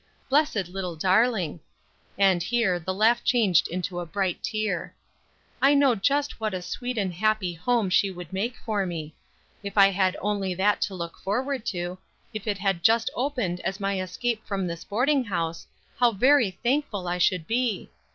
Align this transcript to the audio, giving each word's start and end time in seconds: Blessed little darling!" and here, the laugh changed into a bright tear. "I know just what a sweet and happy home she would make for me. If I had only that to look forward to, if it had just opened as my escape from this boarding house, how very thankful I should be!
Blessed 0.29 0.67
little 0.69 0.95
darling!" 0.95 1.59
and 2.17 2.41
here, 2.41 2.79
the 2.79 2.91
laugh 2.91 3.23
changed 3.23 3.67
into 3.67 3.99
a 3.99 4.05
bright 4.07 4.41
tear. 4.41 4.95
"I 5.61 5.75
know 5.75 5.93
just 5.93 6.39
what 6.39 6.55
a 6.55 6.61
sweet 6.63 6.97
and 6.97 7.13
happy 7.13 7.53
home 7.53 7.91
she 7.91 8.09
would 8.09 8.33
make 8.33 8.55
for 8.57 8.83
me. 8.87 9.13
If 9.61 9.77
I 9.77 9.91
had 9.91 10.17
only 10.19 10.55
that 10.55 10.81
to 10.89 10.95
look 10.95 11.19
forward 11.19 11.67
to, 11.67 11.99
if 12.33 12.47
it 12.47 12.57
had 12.57 12.81
just 12.81 13.11
opened 13.15 13.59
as 13.59 13.79
my 13.79 13.99
escape 14.01 14.43
from 14.43 14.65
this 14.65 14.83
boarding 14.83 15.25
house, 15.25 15.67
how 15.99 16.13
very 16.13 16.49
thankful 16.49 17.07
I 17.07 17.19
should 17.19 17.45
be! 17.45 17.91